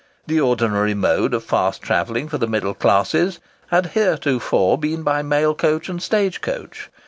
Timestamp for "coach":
5.53-5.89, 6.41-6.89